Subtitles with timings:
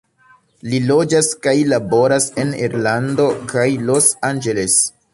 [0.71, 4.85] Li loĝas kaj laboras en Irlando kaj Los Angeles.